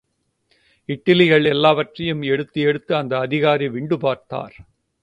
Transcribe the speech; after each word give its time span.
இட்லிகள் 0.89 1.45
எல்லாவற்றையும் 1.45 2.21
எடுத்து 2.21 2.61
எடுத்து 2.61 2.95
அந்த 2.95 3.13
அதிகாரி 3.19 3.69
விண்டு 3.69 3.97
பார்த்தார். 3.99 4.55